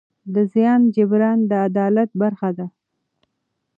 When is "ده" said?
2.57-2.67